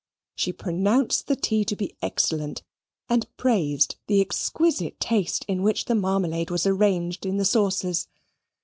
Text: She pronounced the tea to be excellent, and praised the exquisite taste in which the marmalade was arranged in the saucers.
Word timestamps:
She 0.33 0.51
pronounced 0.51 1.27
the 1.27 1.35
tea 1.35 1.63
to 1.65 1.75
be 1.75 1.95
excellent, 2.01 2.63
and 3.07 3.27
praised 3.37 3.97
the 4.07 4.19
exquisite 4.19 4.99
taste 4.99 5.45
in 5.47 5.61
which 5.61 5.85
the 5.85 5.93
marmalade 5.93 6.49
was 6.49 6.65
arranged 6.65 7.23
in 7.23 7.37
the 7.37 7.45
saucers. 7.45 8.07